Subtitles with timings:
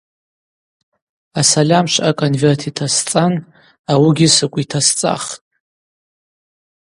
[1.39, 3.33] Асальамшвъа аконверт йтасцӏан
[3.91, 5.37] ауыгьи сыкӏва йтасцӏахтӏ.